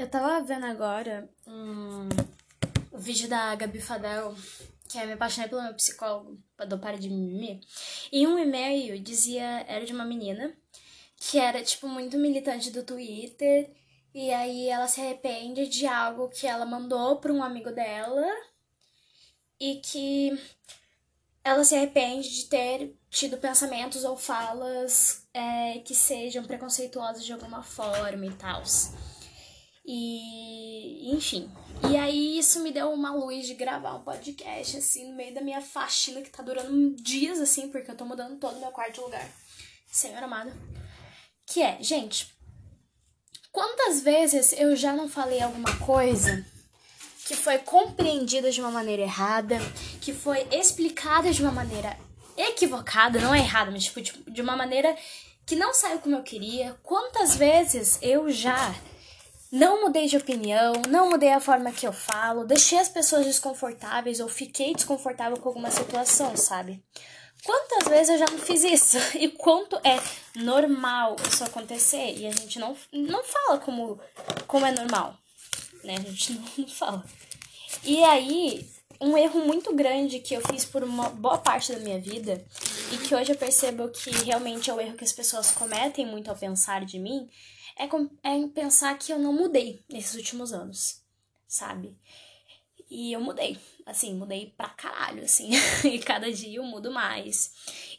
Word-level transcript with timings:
Eu 0.00 0.08
tava 0.08 0.42
vendo 0.42 0.64
agora 0.64 1.28
um 1.46 2.08
o 2.90 2.96
vídeo 2.96 3.28
da 3.28 3.54
Gabi 3.54 3.82
Fadel, 3.82 4.34
que 4.88 4.96
é 4.98 5.04
Me 5.04 5.12
Apaixonei 5.12 5.46
pelo 5.46 5.62
meu 5.62 5.74
psicólogo, 5.74 6.42
do 6.66 6.78
Para 6.78 6.96
de 6.96 7.10
Mimimi. 7.10 7.60
E 8.10 8.26
um 8.26 8.38
e-mail 8.38 8.98
dizia, 8.98 9.62
era 9.68 9.84
de 9.84 9.92
uma 9.92 10.06
menina, 10.06 10.56
que 11.18 11.38
era, 11.38 11.62
tipo, 11.62 11.86
muito 11.86 12.16
militante 12.16 12.70
do 12.70 12.82
Twitter. 12.82 13.70
E 14.14 14.32
aí 14.32 14.70
ela 14.70 14.88
se 14.88 15.02
arrepende 15.02 15.68
de 15.68 15.86
algo 15.86 16.30
que 16.30 16.46
ela 16.46 16.64
mandou 16.64 17.16
para 17.16 17.30
um 17.30 17.42
amigo 17.42 17.70
dela. 17.70 18.26
E 19.60 19.82
que 19.84 20.32
ela 21.44 21.62
se 21.62 21.76
arrepende 21.76 22.30
de 22.36 22.46
ter 22.46 22.96
tido 23.10 23.36
pensamentos 23.36 24.02
ou 24.04 24.16
falas 24.16 25.28
é, 25.34 25.80
que 25.80 25.94
sejam 25.94 26.42
preconceituosas 26.42 27.22
de 27.22 27.34
alguma 27.34 27.62
forma 27.62 28.24
e 28.24 28.32
tal. 28.32 28.62
E, 29.92 31.10
enfim. 31.12 31.50
E 31.90 31.96
aí 31.96 32.38
isso 32.38 32.62
me 32.62 32.70
deu 32.70 32.92
uma 32.92 33.12
luz 33.12 33.44
de 33.44 33.54
gravar 33.54 33.96
um 33.96 34.04
podcast, 34.04 34.76
assim, 34.76 35.10
no 35.10 35.16
meio 35.16 35.34
da 35.34 35.40
minha 35.40 35.60
faxina, 35.60 36.22
que 36.22 36.30
tá 36.30 36.44
durando 36.44 36.94
dias, 36.94 37.40
assim, 37.40 37.68
porque 37.70 37.90
eu 37.90 37.96
tô 37.96 38.04
mudando 38.04 38.38
todo 38.38 38.56
o 38.56 38.60
meu 38.60 38.70
quarto 38.70 38.94
de 38.94 39.00
lugar. 39.00 39.28
Senhor 39.90 40.22
amado. 40.22 40.52
Que 41.44 41.60
é, 41.60 41.82
gente, 41.82 42.32
quantas 43.50 44.00
vezes 44.00 44.52
eu 44.52 44.76
já 44.76 44.92
não 44.92 45.08
falei 45.08 45.40
alguma 45.40 45.76
coisa 45.78 46.46
que 47.26 47.34
foi 47.34 47.58
compreendida 47.58 48.52
de 48.52 48.60
uma 48.60 48.70
maneira 48.70 49.02
errada, 49.02 49.58
que 50.00 50.12
foi 50.12 50.46
explicada 50.52 51.32
de 51.32 51.42
uma 51.42 51.50
maneira 51.50 51.98
equivocada, 52.36 53.20
não 53.20 53.34
é 53.34 53.40
errada, 53.40 53.72
mas 53.72 53.86
tipo, 53.86 54.00
de 54.00 54.40
uma 54.40 54.54
maneira 54.54 54.96
que 55.44 55.56
não 55.56 55.74
saiu 55.74 55.98
como 55.98 56.14
eu 56.14 56.22
queria. 56.22 56.78
Quantas 56.80 57.34
vezes 57.34 57.98
eu 58.00 58.30
já 58.30 58.72
não 59.50 59.82
mudei 59.82 60.06
de 60.06 60.16
opinião, 60.16 60.74
não 60.88 61.10
mudei 61.10 61.32
a 61.32 61.40
forma 61.40 61.72
que 61.72 61.86
eu 61.86 61.92
falo, 61.92 62.44
deixei 62.44 62.78
as 62.78 62.88
pessoas 62.88 63.26
desconfortáveis 63.26 64.20
ou 64.20 64.28
fiquei 64.28 64.74
desconfortável 64.74 65.36
com 65.38 65.48
alguma 65.48 65.70
situação, 65.70 66.36
sabe? 66.36 66.82
Quantas 67.44 67.88
vezes 67.88 68.10
eu 68.10 68.18
já 68.18 68.26
não 68.26 68.38
fiz 68.38 68.62
isso? 68.62 68.98
E 69.18 69.28
quanto 69.28 69.76
é 69.76 69.98
normal 70.36 71.16
isso 71.26 71.42
acontecer? 71.42 72.16
E 72.16 72.26
a 72.26 72.30
gente 72.30 72.58
não, 72.58 72.76
não 72.92 73.24
fala 73.24 73.58
como, 73.58 73.98
como 74.46 74.66
é 74.66 74.72
normal, 74.72 75.16
né? 75.82 75.94
A 75.96 76.10
gente 76.10 76.32
não, 76.34 76.44
não 76.58 76.68
fala. 76.68 77.04
E 77.82 78.04
aí, 78.04 78.68
um 79.00 79.16
erro 79.16 79.40
muito 79.40 79.74
grande 79.74 80.20
que 80.20 80.34
eu 80.34 80.42
fiz 80.42 80.64
por 80.64 80.84
uma 80.84 81.08
boa 81.08 81.38
parte 81.38 81.72
da 81.72 81.78
minha 81.78 81.98
vida 81.98 82.44
e 82.92 82.98
que 82.98 83.14
hoje 83.14 83.32
eu 83.32 83.36
percebo 83.36 83.88
que 83.88 84.10
realmente 84.10 84.70
é 84.70 84.74
o 84.74 84.80
erro 84.80 84.96
que 84.96 85.04
as 85.04 85.12
pessoas 85.12 85.50
cometem 85.50 86.06
muito 86.06 86.28
ao 86.28 86.36
pensar 86.36 86.84
de 86.84 86.98
mim 86.98 87.28
é, 87.80 87.88
é 88.22 88.48
pensar 88.48 88.96
que 88.98 89.10
eu 89.10 89.18
não 89.18 89.32
mudei 89.32 89.80
nesses 89.88 90.14
últimos 90.14 90.52
anos, 90.52 91.00
sabe? 91.48 91.96
E 92.90 93.12
eu 93.12 93.20
mudei, 93.20 93.56
assim, 93.86 94.14
mudei 94.14 94.52
pra 94.56 94.68
caralho, 94.68 95.24
assim. 95.24 95.50
e 95.88 95.98
cada 95.98 96.30
dia 96.30 96.58
eu 96.58 96.64
mudo 96.64 96.90
mais. 96.90 97.54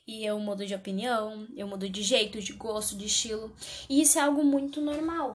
E 0.05 0.23
eu 0.25 0.37
mudo 0.39 0.65
de 0.65 0.75
opinião, 0.75 1.47
eu 1.55 1.67
mudo 1.67 1.89
de 1.89 2.03
jeito, 2.03 2.39
de 2.41 2.53
gosto, 2.53 2.95
de 2.95 3.05
estilo. 3.05 3.55
E 3.89 4.01
isso 4.01 4.19
é 4.19 4.21
algo 4.21 4.43
muito 4.43 4.81
normal. 4.81 5.33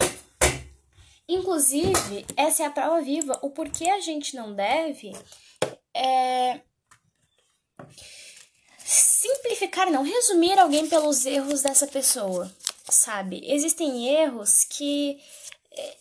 Inclusive, 1.29 2.25
essa 2.37 2.63
é 2.63 2.67
a 2.67 2.71
prova 2.71 3.01
viva. 3.01 3.39
O 3.43 3.51
porquê 3.51 3.89
a 3.89 4.01
gente 4.01 4.37
não 4.37 4.55
deve 4.55 5.13
é 5.95 6.61
simplificar, 8.79 9.91
não 9.91 10.05
resumir 10.05 10.57
alguém 10.59 10.89
pelos 10.89 11.27
erros 11.27 11.63
dessa 11.63 11.87
pessoa 11.89 12.53
sabe? 12.89 13.43
Existem 13.45 14.09
erros 14.09 14.65
que, 14.65 15.19
é, 15.73 15.97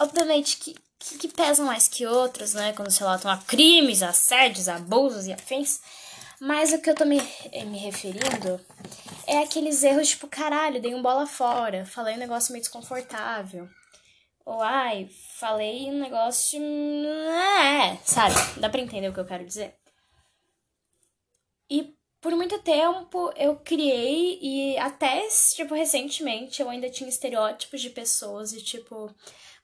obviamente, 0.00 0.56
que, 0.58 0.74
que, 0.98 1.18
que, 1.18 1.28
pesam 1.28 1.66
mais 1.66 1.88
que 1.88 2.06
outros, 2.06 2.54
né? 2.54 2.72
Quando 2.72 2.90
se 2.90 3.00
relatam 3.00 3.30
a 3.30 3.38
crimes, 3.38 4.02
assédios, 4.02 4.68
abusos 4.68 5.26
e 5.26 5.32
afins. 5.32 5.80
Mas 6.40 6.72
o 6.72 6.80
que 6.80 6.90
eu 6.90 6.94
tô 6.94 7.04
me, 7.04 7.18
eh, 7.52 7.64
me 7.64 7.78
referindo 7.78 8.60
é 9.26 9.38
aqueles 9.38 9.82
erros 9.82 10.08
tipo, 10.08 10.28
caralho, 10.28 10.80
dei 10.80 10.94
um 10.94 11.02
bola 11.02 11.26
fora, 11.26 11.84
falei 11.84 12.14
um 12.14 12.18
negócio 12.18 12.52
meio 12.52 12.62
desconfortável. 12.62 13.68
Ou, 14.44 14.62
ai, 14.62 15.08
falei 15.38 15.90
um 15.90 16.00
negócio. 16.00 16.58
É, 17.60 17.98
sabe? 18.04 18.34
Dá 18.60 18.70
pra 18.70 18.80
entender 18.80 19.08
o 19.08 19.12
que 19.12 19.20
eu 19.20 19.26
quero 19.26 19.44
dizer? 19.44 19.76
E 21.70 21.97
por 22.20 22.32
muito 22.34 22.60
tempo 22.62 23.32
eu 23.36 23.56
criei 23.56 24.38
e 24.42 24.78
até, 24.78 25.26
tipo, 25.54 25.74
recentemente 25.74 26.60
eu 26.60 26.68
ainda 26.68 26.90
tinha 26.90 27.08
estereótipos 27.08 27.80
de 27.80 27.90
pessoas 27.90 28.52
e, 28.52 28.62
tipo, 28.62 29.14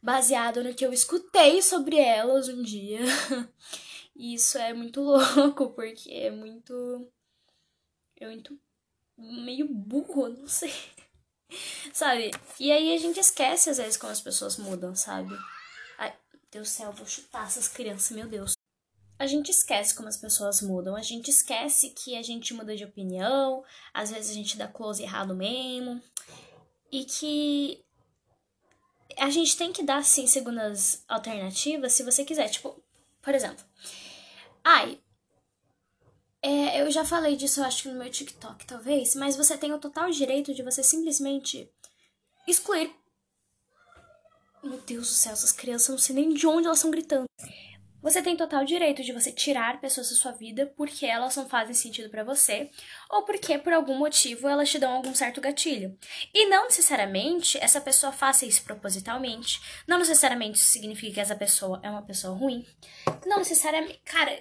baseado 0.01 0.63
no 0.63 0.75
que 0.75 0.85
eu 0.85 0.93
escutei 0.93 1.61
sobre 1.63 1.99
elas 1.99 2.49
um 2.49 2.63
dia. 2.63 3.01
e 4.15 4.35
isso 4.35 4.59
é 4.59 4.73
muito 4.73 5.01
louco, 5.37 5.71
porque 5.71 6.11
é 6.11 6.31
muito. 6.31 7.11
É 8.21 8.27
muito. 8.27 8.59
meio 9.17 9.67
burro, 9.69 10.29
não 10.29 10.47
sei. 10.47 10.73
sabe? 11.93 12.31
E 12.59 12.71
aí 12.71 12.95
a 12.95 12.99
gente 12.99 13.19
esquece 13.19 13.71
às 13.71 13.79
vezes 13.79 13.97
como 13.97 14.13
as 14.13 14.21
pessoas 14.21 14.57
mudam, 14.57 14.95
sabe? 14.95 15.35
Ai, 15.99 16.17
Deus 16.51 16.69
do 16.69 16.71
céu, 16.71 16.93
vou 16.93 17.07
chutar 17.07 17.47
essas 17.47 17.69
crianças, 17.69 18.17
meu 18.17 18.29
Deus 18.29 18.54
a 19.25 19.27
gente 19.27 19.51
esquece 19.51 19.95
como 19.95 20.09
as 20.09 20.17
pessoas 20.17 20.61
mudam, 20.61 20.95
a 20.95 21.03
gente 21.03 21.31
esquece 21.31 21.91
que 21.91 22.17
a 22.17 22.23
gente 22.23 22.53
muda 22.53 22.77
de 22.77 22.85
opinião, 22.85 23.65
às 23.93 24.11
vezes 24.11 24.31
a 24.31 24.35
gente 24.35 24.57
dá 24.57 24.69
close 24.69 25.03
errado 25.03 25.35
mesmo, 25.35 26.01
e 26.93 27.05
que 27.05 27.85
a 29.19 29.31
gente 29.31 29.57
tem 29.57 29.73
que 29.73 29.83
dar 29.83 30.05
sim 30.05 30.27
segundas 30.27 31.03
alternativas 31.09 31.93
se 31.93 32.03
você 32.03 32.25
quiser. 32.25 32.49
Tipo, 32.49 32.83
por 33.23 33.35
exemplo, 33.35 33.65
ai, 34.63 35.01
é, 36.43 36.83
eu 36.83 36.91
já 36.91 37.05
falei 37.05 37.37
disso, 37.37 37.61
eu 37.61 37.65
acho 37.65 37.85
que 37.85 37.89
no 37.89 37.99
meu 37.99 38.11
TikTok, 38.11 38.67
talvez, 38.67 39.15
mas 39.15 39.37
você 39.37 39.57
tem 39.57 39.73
o 39.73 39.79
total 39.79 40.11
direito 40.11 40.53
de 40.53 40.63
você 40.63 40.83
simplesmente 40.83 41.73
excluir. 42.47 42.95
Meu 44.63 44.79
Deus 44.81 45.09
do 45.09 45.15
céu, 45.15 45.33
essas 45.33 45.53
crianças 45.53 45.89
não 45.89 45.99
sei 45.99 46.15
nem 46.15 46.35
de 46.35 46.47
onde 46.47 46.67
elas 46.67 46.79
estão 46.79 46.91
gritando. 46.91 47.27
Você 48.05 48.21
tem 48.21 48.37
total 48.37 48.67
direito 48.67 49.03
de 49.03 49.15
você 49.15 49.33
tirar 49.33 49.81
pessoas 49.81 50.11
da 50.11 50.15
sua 50.15 50.31
vida 50.31 50.71
porque 50.77 51.07
elas 51.07 51.35
não 51.37 51.49
fazem 51.49 51.73
sentido 51.73 52.11
para 52.11 52.23
você 52.23 52.71
ou 53.09 53.23
porque 53.23 53.57
por 53.57 53.73
algum 53.73 53.97
motivo 53.97 54.47
elas 54.47 54.71
te 54.71 54.79
dão 54.79 54.93
algum 54.93 55.15
certo 55.15 55.41
gatilho. 55.41 55.97
E 56.35 56.45
não 56.45 56.65
necessariamente 56.65 57.57
essa 57.57 57.81
pessoa 57.81 58.13
faça 58.13 58.45
isso 58.45 58.63
propositalmente, 58.63 59.59
não 59.89 59.97
necessariamente 59.97 60.59
isso 60.59 60.69
significa 60.69 61.15
que 61.15 61.21
essa 61.21 61.35
pessoa 61.35 61.81
é 61.83 61.89
uma 61.89 62.03
pessoa 62.03 62.37
ruim. 62.37 62.67
Não 63.25 63.39
necessariamente, 63.39 63.99
cara, 64.05 64.39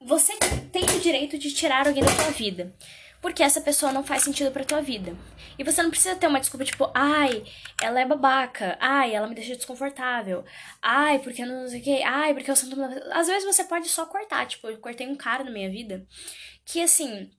você 0.00 0.34
tem 0.70 0.84
o 0.84 1.00
direito 1.00 1.36
de 1.36 1.52
tirar 1.52 1.88
alguém 1.88 2.04
da 2.04 2.14
sua 2.14 2.30
vida 2.30 2.72
porque 3.20 3.42
essa 3.42 3.60
pessoa 3.60 3.92
não 3.92 4.04
faz 4.04 4.22
sentido 4.22 4.50
pra 4.50 4.64
tua 4.64 4.80
vida. 4.80 5.16
E 5.58 5.64
você 5.64 5.82
não 5.82 5.90
precisa 5.90 6.16
ter 6.16 6.26
uma 6.26 6.40
desculpa 6.40 6.64
tipo, 6.64 6.90
ai, 6.94 7.44
ela 7.82 8.00
é 8.00 8.04
babaca, 8.04 8.76
ai, 8.80 9.14
ela 9.14 9.26
me 9.26 9.34
deixa 9.34 9.56
desconfortável, 9.56 10.44
ai, 10.82 11.18
porque 11.20 11.42
eu 11.42 11.46
não 11.46 11.68
sei 11.68 11.80
o 11.80 11.82
que, 11.82 12.02
ai, 12.02 12.34
porque 12.34 12.50
eu 12.50 12.56
sinto. 12.56 12.80
Às 13.12 13.26
vezes 13.26 13.44
você 13.44 13.64
pode 13.64 13.88
só 13.88 14.06
cortar, 14.06 14.46
tipo, 14.46 14.68
eu 14.68 14.78
cortei 14.78 15.06
um 15.06 15.16
cara 15.16 15.44
na 15.44 15.50
minha 15.50 15.70
vida 15.70 16.06
que 16.66 16.82
assim 16.82 17.30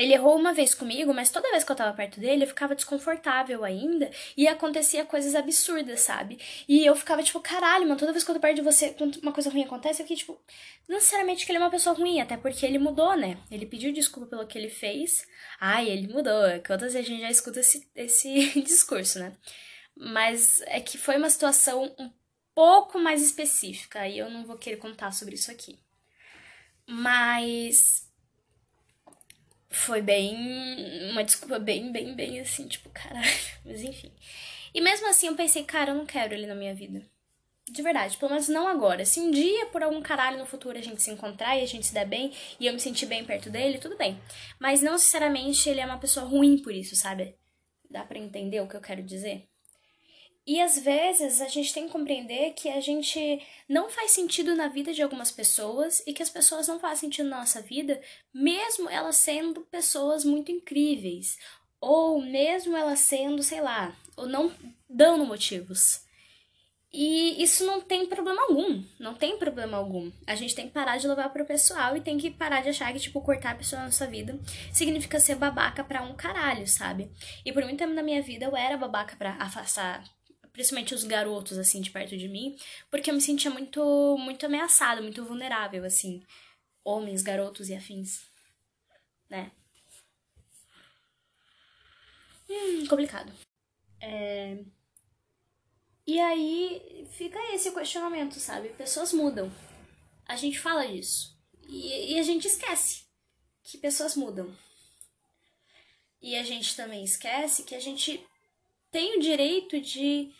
ele 0.00 0.14
errou 0.14 0.34
uma 0.34 0.54
vez 0.54 0.74
comigo, 0.74 1.12
mas 1.12 1.30
toda 1.30 1.50
vez 1.50 1.62
que 1.62 1.70
eu 1.70 1.76
tava 1.76 1.94
perto 1.94 2.18
dele, 2.18 2.44
eu 2.44 2.48
ficava 2.48 2.74
desconfortável 2.74 3.62
ainda 3.62 4.10
e 4.34 4.48
acontecia 4.48 5.04
coisas 5.04 5.34
absurdas, 5.34 6.00
sabe? 6.00 6.38
E 6.66 6.86
eu 6.86 6.96
ficava 6.96 7.22
tipo, 7.22 7.38
caralho, 7.40 7.84
mano, 7.84 7.98
toda 7.98 8.12
vez 8.12 8.24
que 8.24 8.30
eu 8.30 8.34
tô 8.34 8.40
perto 8.40 8.56
de 8.56 8.62
você, 8.62 8.90
quando 8.90 9.16
uma 9.16 9.32
coisa 9.32 9.50
ruim 9.50 9.64
acontece, 9.64 10.00
eu 10.00 10.06
fiquei 10.06 10.16
tipo, 10.16 10.40
não 10.88 10.96
necessariamente 10.96 11.44
que 11.44 11.52
ele 11.52 11.58
é 11.58 11.60
uma 11.60 11.70
pessoa 11.70 11.94
ruim, 11.94 12.18
até 12.18 12.36
porque 12.38 12.64
ele 12.64 12.78
mudou, 12.78 13.14
né? 13.14 13.36
Ele 13.50 13.66
pediu 13.66 13.92
desculpa 13.92 14.28
pelo 14.28 14.46
que 14.46 14.56
ele 14.56 14.70
fez. 14.70 15.26
Ai, 15.60 15.90
ele 15.90 16.08
mudou. 16.08 16.44
Quantas 16.66 16.94
vezes 16.94 16.96
a 16.96 17.12
gente 17.12 17.20
já 17.20 17.30
escuta 17.30 17.60
esse, 17.60 17.86
esse 17.94 18.60
discurso, 18.62 19.18
né? 19.18 19.36
Mas 19.94 20.62
é 20.62 20.80
que 20.80 20.96
foi 20.96 21.18
uma 21.18 21.28
situação 21.28 21.94
um 21.98 22.10
pouco 22.54 22.98
mais 22.98 23.22
específica 23.22 24.08
e 24.08 24.18
eu 24.18 24.30
não 24.30 24.46
vou 24.46 24.56
querer 24.56 24.78
contar 24.78 25.12
sobre 25.12 25.34
isso 25.34 25.50
aqui. 25.50 25.78
Mas 26.86 28.09
foi 29.70 30.02
bem. 30.02 31.10
Uma 31.10 31.24
desculpa 31.24 31.58
bem, 31.58 31.92
bem, 31.92 32.14
bem 32.14 32.40
assim, 32.40 32.66
tipo, 32.66 32.90
caralho. 32.90 33.26
Mas 33.64 33.82
enfim. 33.82 34.12
E 34.74 34.80
mesmo 34.80 35.08
assim 35.08 35.28
eu 35.28 35.36
pensei, 35.36 35.64
cara, 35.64 35.92
eu 35.92 35.96
não 35.96 36.06
quero 36.06 36.34
ele 36.34 36.46
na 36.46 36.54
minha 36.54 36.74
vida. 36.74 37.02
De 37.68 37.82
verdade, 37.82 38.16
pelo 38.16 38.32
menos 38.32 38.48
não 38.48 38.66
agora. 38.66 39.04
Se 39.04 39.20
um 39.20 39.30
dia, 39.30 39.66
por 39.66 39.82
algum 39.82 40.02
caralho 40.02 40.38
no 40.38 40.46
futuro, 40.46 40.76
a 40.76 40.82
gente 40.82 41.00
se 41.00 41.10
encontrar 41.10 41.56
e 41.56 41.62
a 41.62 41.66
gente 41.66 41.86
se 41.86 41.94
der 41.94 42.06
bem 42.06 42.32
e 42.58 42.66
eu 42.66 42.72
me 42.72 42.80
sentir 42.80 43.06
bem 43.06 43.24
perto 43.24 43.48
dele, 43.48 43.78
tudo 43.78 43.96
bem. 43.96 44.20
Mas 44.58 44.82
não 44.82 44.98
sinceramente 44.98 45.68
ele 45.68 45.80
é 45.80 45.86
uma 45.86 45.98
pessoa 45.98 46.26
ruim 46.26 46.58
por 46.60 46.74
isso, 46.74 46.96
sabe? 46.96 47.36
Dá 47.88 48.02
pra 48.02 48.18
entender 48.18 48.60
o 48.60 48.68
que 48.68 48.76
eu 48.76 48.80
quero 48.80 49.02
dizer? 49.02 49.49
E 50.50 50.60
às 50.60 50.76
vezes 50.80 51.40
a 51.40 51.46
gente 51.46 51.72
tem 51.72 51.86
que 51.86 51.92
compreender 51.92 52.54
que 52.54 52.68
a 52.68 52.80
gente 52.80 53.40
não 53.68 53.88
faz 53.88 54.10
sentido 54.10 54.56
na 54.56 54.66
vida 54.66 54.92
de 54.92 55.00
algumas 55.00 55.30
pessoas 55.30 56.02
e 56.04 56.12
que 56.12 56.24
as 56.24 56.28
pessoas 56.28 56.66
não 56.66 56.80
fazem 56.80 57.02
sentido 57.02 57.28
na 57.28 57.38
nossa 57.38 57.62
vida, 57.62 58.00
mesmo 58.34 58.90
elas 58.90 59.14
sendo 59.14 59.60
pessoas 59.60 60.24
muito 60.24 60.50
incríveis, 60.50 61.38
ou 61.80 62.20
mesmo 62.20 62.76
elas 62.76 62.98
sendo, 62.98 63.44
sei 63.44 63.60
lá, 63.60 63.96
ou 64.16 64.26
não 64.26 64.52
dando 64.88 65.24
motivos. 65.24 66.04
E 66.92 67.40
isso 67.40 67.64
não 67.64 67.80
tem 67.80 68.06
problema 68.06 68.42
algum. 68.42 68.82
Não 68.98 69.14
tem 69.14 69.38
problema 69.38 69.76
algum. 69.76 70.10
A 70.26 70.34
gente 70.34 70.56
tem 70.56 70.66
que 70.66 70.74
parar 70.74 70.96
de 70.96 71.06
levar 71.06 71.28
pro 71.28 71.46
pessoal 71.46 71.96
e 71.96 72.00
tem 72.00 72.18
que 72.18 72.28
parar 72.28 72.60
de 72.60 72.70
achar 72.70 72.92
que, 72.92 72.98
tipo, 72.98 73.20
cortar 73.20 73.52
a 73.52 73.54
pessoa 73.54 73.78
na 73.78 73.86
nossa 73.86 74.08
vida 74.08 74.36
significa 74.72 75.20
ser 75.20 75.36
babaca 75.36 75.84
pra 75.84 76.02
um 76.02 76.12
caralho, 76.12 76.66
sabe? 76.66 77.08
E 77.44 77.52
por 77.52 77.62
muito 77.62 77.78
tempo 77.78 77.94
na 77.94 78.02
minha 78.02 78.20
vida 78.20 78.46
eu 78.46 78.56
era 78.56 78.76
babaca 78.76 79.14
pra 79.14 79.34
afastar, 79.34 80.02
principalmente 80.60 80.94
os 80.94 81.04
garotos, 81.04 81.56
assim, 81.56 81.80
de 81.80 81.90
perto 81.90 82.14
de 82.18 82.28
mim, 82.28 82.54
porque 82.90 83.10
eu 83.10 83.14
me 83.14 83.20
sentia 83.20 83.50
muito, 83.50 84.16
muito 84.18 84.44
ameaçada, 84.44 85.00
muito 85.00 85.24
vulnerável, 85.24 85.86
assim. 85.86 86.22
Homens, 86.84 87.22
garotos 87.22 87.70
e 87.70 87.74
afins. 87.74 88.26
Né? 89.30 89.50
Hum, 92.48 92.86
complicado. 92.86 93.32
É. 94.02 94.58
E 96.06 96.20
aí 96.20 97.08
fica 97.12 97.38
esse 97.54 97.70
questionamento, 97.72 98.34
sabe? 98.34 98.68
Pessoas 98.70 99.14
mudam. 99.14 99.50
A 100.26 100.36
gente 100.36 100.60
fala 100.60 100.86
disso. 100.86 101.38
E, 101.66 102.12
e, 102.12 102.18
a 102.18 102.22
gente 102.22 102.46
esquece 102.46 103.04
que 103.62 103.78
pessoas 103.78 104.14
mudam. 104.14 104.54
E 106.20 106.36
a 106.36 106.42
gente 106.42 106.76
também 106.76 107.02
esquece 107.02 107.62
que 107.62 107.74
a 107.74 107.80
gente 107.80 108.22
tem 108.90 109.16
o 109.16 109.20
direito 109.20 109.80
de 109.80 110.34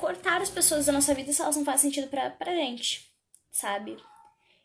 cortar 0.00 0.40
as 0.40 0.50
pessoas 0.50 0.86
da 0.86 0.92
nossa 0.92 1.14
vida 1.14 1.32
se 1.32 1.42
elas 1.42 1.56
não 1.56 1.64
fazem 1.64 1.90
sentido 1.90 2.08
pra, 2.08 2.30
pra 2.30 2.54
gente, 2.54 3.12
sabe? 3.50 3.96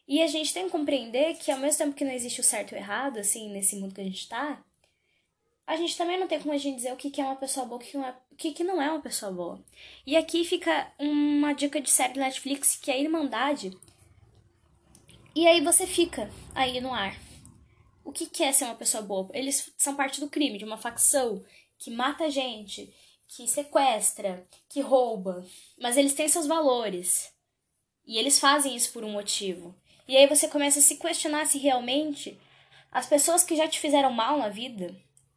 E 0.08 0.22
a 0.22 0.28
gente 0.28 0.54
tem 0.54 0.66
que 0.66 0.72
compreender 0.72 1.36
que 1.36 1.52
ao 1.52 1.60
mesmo 1.60 1.78
tempo 1.78 1.96
que 1.96 2.06
não 2.06 2.12
existe 2.12 2.40
o 2.40 2.44
certo 2.44 2.72
e 2.72 2.76
o 2.76 2.78
errado, 2.78 3.18
assim, 3.18 3.52
nesse 3.52 3.76
mundo 3.76 3.94
que 3.94 4.02
a 4.02 4.04
gente 4.06 4.30
tá, 4.30 4.64
a 5.68 5.76
gente 5.76 5.98
também 5.98 6.20
não 6.20 6.28
tem 6.28 6.40
como 6.40 6.54
a 6.54 6.58
gente 6.58 6.76
dizer 6.76 6.94
o 6.94 6.96
que, 6.96 7.10
que 7.10 7.20
é 7.20 7.24
uma 7.24 7.36
pessoa 7.36 7.66
boa 7.66 7.82
e 7.84 7.98
o 7.98 8.36
que, 8.38 8.52
que 8.52 8.64
não 8.64 8.80
é 8.82 8.90
uma 8.90 9.02
pessoa 9.02 9.32
boa. 9.32 9.60
E 10.06 10.16
aqui 10.16 10.46
fica 10.46 10.92
uma 11.00 11.54
dica 11.54 11.82
de 11.82 11.90
série 11.90 12.20
Netflix 12.20 12.76
que 12.76 12.92
é 12.92 13.02
Irmandade. 13.02 13.76
E 15.36 15.48
aí 15.48 15.62
você 15.62 15.88
fica 15.88 16.30
aí 16.54 16.80
no 16.80 16.94
ar. 16.94 17.20
O 18.04 18.12
que, 18.12 18.28
que 18.28 18.44
é 18.44 18.52
ser 18.52 18.66
uma 18.66 18.76
pessoa 18.76 19.02
boa? 19.02 19.28
Eles 19.34 19.74
são 19.76 19.96
parte 19.96 20.20
do 20.20 20.30
crime, 20.30 20.60
de 20.60 20.66
uma 20.66 20.78
facção 20.78 21.44
que 21.80 21.90
mata 21.90 22.30
gente, 22.30 22.94
que 23.28 23.48
sequestra, 23.48 24.46
que 24.70 24.82
rouba. 24.82 25.46
Mas 25.80 25.98
eles 25.98 26.14
têm 26.14 26.28
seus 26.28 26.48
valores. 26.48 27.32
E 28.06 28.18
eles 28.18 28.40
fazem 28.40 28.76
isso 28.76 28.92
por 28.94 29.04
um 29.04 29.12
motivo. 29.12 29.76
E 30.08 30.16
aí 30.16 30.28
você 30.28 30.48
começa 30.48 30.80
a 30.80 30.82
se 30.82 30.98
questionar 30.98 31.46
se 31.46 31.58
realmente 31.58 32.40
as 32.92 33.08
pessoas 33.08 33.44
que 33.44 33.56
já 33.56 33.68
te 33.68 33.80
fizeram 33.80 34.12
mal 34.12 34.38
na 34.38 34.50
vida 34.50 34.96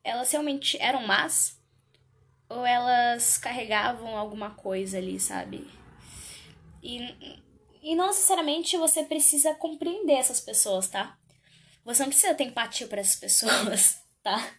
elas 0.08 0.31
realmente 0.31 0.81
eram 0.81 1.06
más? 1.06 1.58
Ou 2.49 2.64
elas 2.64 3.37
carregavam 3.37 4.17
alguma 4.17 4.50
coisa 4.50 4.96
ali, 4.96 5.20
sabe? 5.20 5.69
E, 6.82 7.43
e 7.82 7.94
não 7.94 8.06
necessariamente 8.06 8.76
você 8.79 9.05
precisa 9.05 9.55
compreender 9.55 10.14
essas 10.14 10.41
pessoas, 10.41 10.88
tá? 10.88 11.19
Você 11.84 12.02
não 12.02 12.08
precisa 12.11 12.34
ter 12.34 12.44
empatia 12.44 12.87
para 12.87 13.00
essas 13.00 13.17
pessoas, 13.17 14.02
tá? 14.23 14.55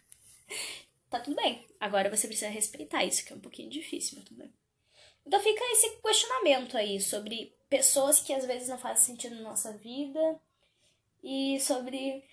Tá 1.10 1.18
tudo 1.18 1.34
bem. 1.34 1.66
Agora 1.80 2.08
você 2.08 2.28
precisa 2.28 2.48
respeitar 2.48 3.04
isso, 3.04 3.24
que 3.24 3.32
é 3.32 3.36
um 3.36 3.40
pouquinho 3.40 3.68
difícil, 3.68 4.16
mas 4.16 4.28
tudo 4.28 4.38
bem. 4.38 4.52
Então 5.26 5.40
fica 5.40 5.62
esse 5.72 6.00
questionamento 6.00 6.76
aí 6.76 7.00
sobre 7.00 7.52
pessoas 7.68 8.20
que 8.20 8.32
às 8.32 8.46
vezes 8.46 8.68
não 8.68 8.78
fazem 8.78 9.04
sentido 9.04 9.34
na 9.36 9.42
nossa 9.42 9.72
vida 9.76 10.40
e 11.22 11.58
sobre 11.60 12.24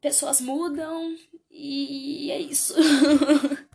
pessoas 0.00 0.40
mudam 0.40 1.16
e 1.50 2.30
é 2.30 2.40
isso. 2.40 2.74